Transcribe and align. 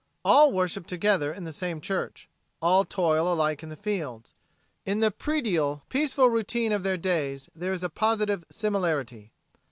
All 0.25 0.51
worship 0.51 0.87
together 0.87 1.31
in 1.31 1.43
the 1.43 1.53
same 1.53 1.79
church; 1.79 2.27
all 2.59 2.83
toil 2.85 3.31
alike 3.31 3.61
in 3.61 3.69
the 3.69 3.75
fields. 3.75 4.33
In 4.83 4.99
the 4.99 5.11
predial, 5.11 5.83
peaceful 5.89 6.27
routine 6.27 6.71
of 6.71 6.81
their 6.81 6.97
days 6.97 7.51
there 7.53 7.71
is 7.71 7.83
a 7.83 7.87
positive 7.89 8.43
similarity. 8.49 9.31